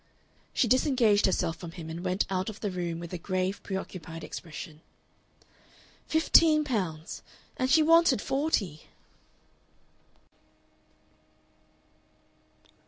She 0.51 0.67
disengaged 0.67 1.27
herself 1.27 1.57
from 1.57 1.73
him 1.73 1.87
and 1.87 2.03
went 2.03 2.25
out 2.31 2.49
of 2.49 2.61
the 2.61 2.71
room 2.71 2.97
with 2.99 3.13
a 3.13 3.19
grave, 3.19 3.61
preoccupied 3.61 4.23
expression. 4.23 4.81
(Fifteen 6.07 6.63
pounds! 6.63 7.21
And 7.55 7.69
she 7.69 7.83
wanted 7.83 8.19
forty!) 8.19 8.87